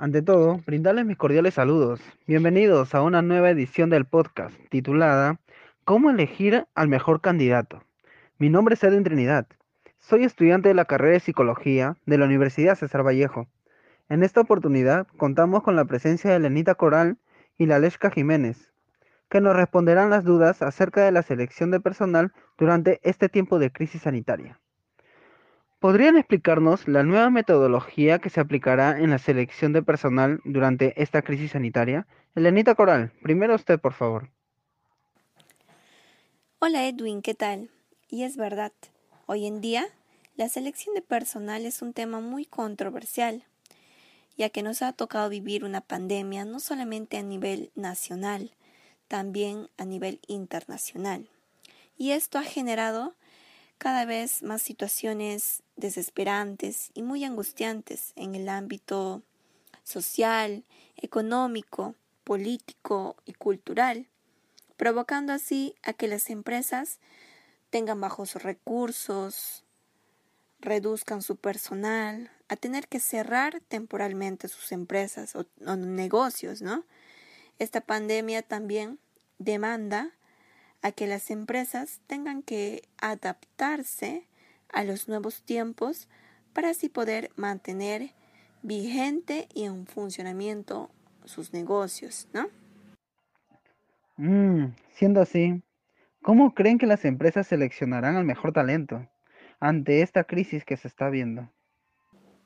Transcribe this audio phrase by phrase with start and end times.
[0.00, 2.00] Ante todo, brindarles mis cordiales saludos.
[2.26, 5.38] Bienvenidos a una nueva edición del podcast titulada
[5.84, 7.84] ¿Cómo elegir al mejor candidato?
[8.38, 9.46] Mi nombre es Edwin Trinidad.
[9.98, 13.46] Soy estudiante de la carrera de Psicología de la Universidad César Vallejo.
[14.08, 17.18] En esta oportunidad contamos con la presencia de Lenita Coral
[17.58, 18.72] y la Leshka Jiménez,
[19.28, 23.70] que nos responderán las dudas acerca de la selección de personal durante este tiempo de
[23.70, 24.60] crisis sanitaria.
[25.80, 31.22] ¿Podrían explicarnos la nueva metodología que se aplicará en la selección de personal durante esta
[31.22, 32.06] crisis sanitaria?
[32.34, 34.28] Elenita Coral, primero usted, por favor.
[36.58, 37.70] Hola Edwin, ¿qué tal?
[38.10, 38.72] Y es verdad,
[39.24, 39.86] hoy en día
[40.36, 43.44] la selección de personal es un tema muy controversial,
[44.36, 48.50] ya que nos ha tocado vivir una pandemia no solamente a nivel nacional,
[49.08, 51.26] también a nivel internacional.
[51.96, 53.14] Y esto ha generado
[53.80, 59.22] cada vez más situaciones desesperantes y muy angustiantes en el ámbito
[59.82, 60.64] social,
[60.96, 64.06] económico, político y cultural,
[64.76, 66.98] provocando así a que las empresas
[67.70, 69.64] tengan bajos recursos,
[70.60, 76.84] reduzcan su personal, a tener que cerrar temporalmente sus empresas o, o negocios, ¿no?
[77.58, 78.98] Esta pandemia también
[79.38, 80.12] demanda
[80.82, 84.26] a que las empresas tengan que adaptarse
[84.72, 86.08] a los nuevos tiempos
[86.52, 88.12] para así poder mantener
[88.62, 90.90] vigente y en funcionamiento
[91.24, 92.48] sus negocios, ¿no?
[94.16, 95.62] Mm, siendo así,
[96.22, 99.08] ¿cómo creen que las empresas seleccionarán al mejor talento
[99.60, 101.48] ante esta crisis que se está viendo?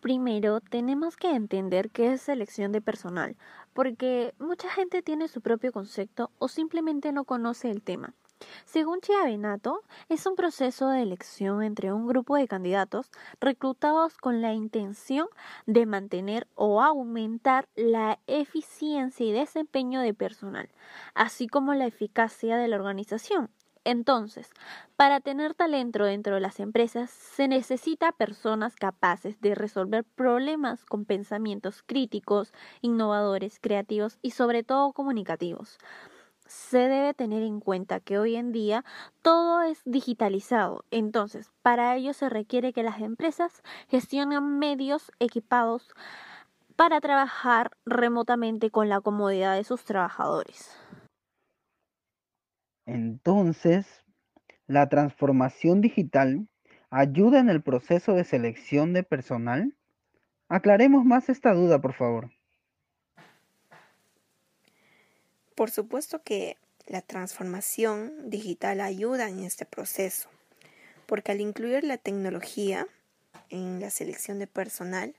[0.00, 3.36] Primero, tenemos que entender qué es selección de personal,
[3.72, 8.12] porque mucha gente tiene su propio concepto o simplemente no conoce el tema.
[8.64, 14.52] Según Chiavenato, es un proceso de elección entre un grupo de candidatos reclutados con la
[14.52, 15.28] intención
[15.66, 20.68] de mantener o aumentar la eficiencia y desempeño de personal,
[21.14, 23.50] así como la eficacia de la organización.
[23.84, 24.50] Entonces,
[24.96, 31.04] para tener talento dentro de las empresas se necesita personas capaces de resolver problemas con
[31.04, 35.78] pensamientos críticos, innovadores, creativos y sobre todo comunicativos
[36.46, 38.84] se debe tener en cuenta que hoy en día
[39.22, 40.84] todo es digitalizado.
[40.90, 45.94] Entonces, para ello se requiere que las empresas gestionen medios equipados
[46.76, 50.76] para trabajar remotamente con la comodidad de sus trabajadores.
[52.86, 54.04] Entonces,
[54.66, 56.48] la transformación digital
[56.90, 59.76] ayuda en el proceso de selección de personal.
[60.48, 62.30] Aclaremos más esta duda, por favor.
[65.54, 66.56] Por supuesto que
[66.86, 70.28] la transformación digital ayuda en este proceso,
[71.06, 72.86] porque al incluir la tecnología
[73.50, 75.14] en la selección de personal,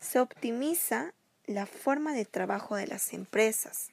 [0.00, 1.12] se optimiza
[1.46, 3.90] la forma de trabajo de las empresas.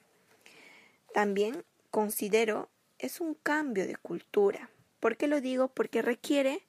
[1.12, 4.70] También considero es un cambio de cultura.
[5.00, 5.68] ¿Por qué lo digo?
[5.68, 6.62] Porque requiere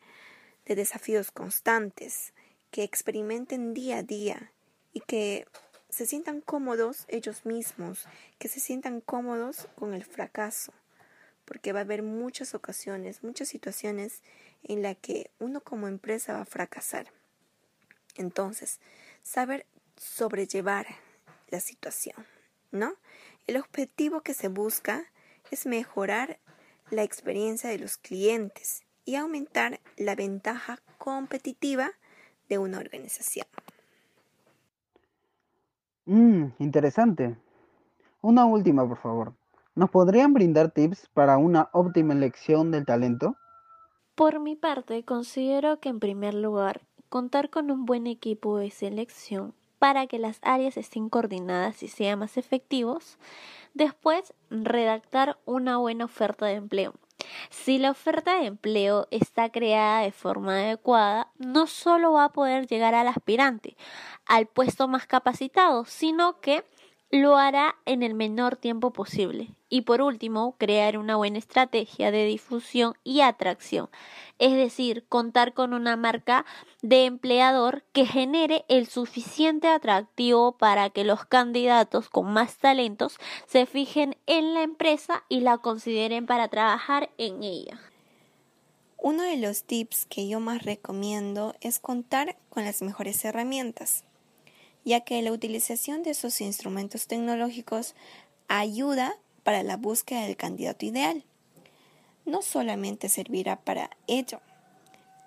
[0.66, 2.34] de desafíos constantes,
[2.72, 4.52] que experimenten día a día
[4.94, 5.46] y que
[5.98, 8.06] se sientan cómodos ellos mismos,
[8.38, 10.72] que se sientan cómodos con el fracaso,
[11.44, 14.22] porque va a haber muchas ocasiones, muchas situaciones
[14.62, 17.12] en las que uno como empresa va a fracasar.
[18.16, 18.80] Entonces,
[19.24, 19.66] saber
[19.96, 20.86] sobrellevar
[21.48, 22.28] la situación,
[22.70, 22.94] ¿no?
[23.48, 25.12] El objetivo que se busca
[25.50, 26.40] es mejorar
[26.92, 31.94] la experiencia de los clientes y aumentar la ventaja competitiva
[32.50, 33.48] de una organización.
[36.08, 37.36] Mmm, interesante.
[38.22, 39.34] Una última, por favor.
[39.76, 43.36] ¿Nos podrían brindar tips para una óptima elección del talento?
[44.16, 49.54] Por mi parte, considero que en primer lugar, contar con un buen equipo de selección
[49.80, 53.18] para que las áreas estén coordinadas y sean más efectivos.
[53.74, 56.94] Después, redactar una buena oferta de empleo.
[57.50, 62.68] Si la oferta de empleo está creada de forma adecuada, no solo va a poder
[62.68, 63.76] llegar al aspirante,
[64.26, 66.66] al puesto más capacitado, sino que
[67.10, 69.56] lo hará en el menor tiempo posible.
[69.70, 73.90] Y por último, crear una buena estrategia de difusión y atracción,
[74.40, 76.46] es decir, contar con una marca
[76.82, 83.66] de empleador que genere el suficiente atractivo para que los candidatos con más talentos se
[83.66, 87.80] fijen en la empresa y la consideren para trabajar en ella.
[88.98, 94.07] Uno de los tips que yo más recomiendo es contar con las mejores herramientas
[94.88, 97.94] ya que la utilización de esos instrumentos tecnológicos
[98.48, 101.26] ayuda para la búsqueda del candidato ideal.
[102.24, 104.40] No solamente servirá para ello,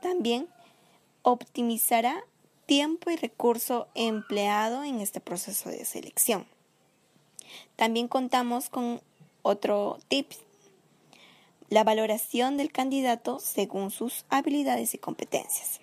[0.01, 0.49] también
[1.21, 2.25] optimizará
[2.65, 6.47] tiempo y recurso empleado en este proceso de selección.
[7.77, 9.03] También contamos con
[9.43, 10.31] otro tip,
[11.69, 15.81] la valoración del candidato según sus habilidades y competencias.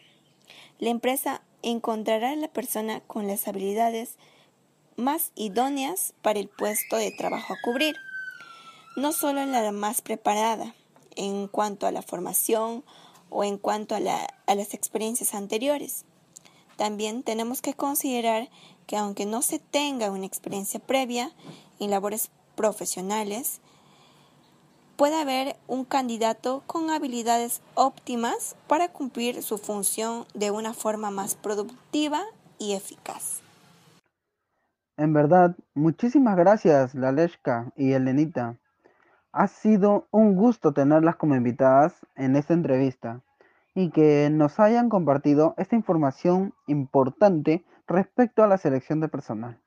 [0.79, 4.15] La empresa encontrará a la persona con las habilidades
[4.95, 7.95] más idóneas para el puesto de trabajo a cubrir,
[8.95, 10.73] no solo la más preparada
[11.15, 12.83] en cuanto a la formación
[13.29, 16.05] o en cuanto a, a las experiencias anteriores.
[16.77, 18.49] También tenemos que considerar
[18.85, 21.31] que aunque no se tenga una experiencia previa
[21.79, 23.61] en labores profesionales,
[24.97, 31.35] puede haber un candidato con habilidades óptimas para cumplir su función de una forma más
[31.35, 32.23] productiva
[32.57, 33.41] y eficaz.
[34.97, 38.57] En verdad, muchísimas gracias, Laleshka y Elenita.
[39.31, 43.21] Ha sido un gusto tenerlas como invitadas en esta entrevista
[43.75, 49.59] y que nos hayan compartido esta información importante respecto a la selección de personal.